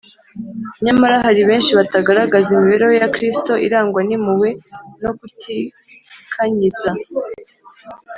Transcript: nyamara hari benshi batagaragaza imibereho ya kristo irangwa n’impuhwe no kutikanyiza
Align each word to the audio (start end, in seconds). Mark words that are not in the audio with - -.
nyamara 0.85 1.15
hari 1.25 1.41
benshi 1.49 1.71
batagaragaza 1.79 2.47
imibereho 2.53 2.93
ya 3.01 3.09
kristo 3.15 3.51
irangwa 3.65 3.99
n’impuhwe 4.07 4.49
no 5.01 5.11
kutikanyiza 5.17 6.91